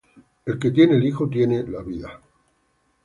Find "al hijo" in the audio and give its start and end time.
0.95-1.29